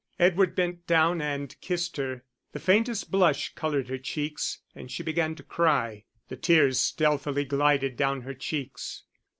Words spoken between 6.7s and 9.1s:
stealthily glided down her cheeks.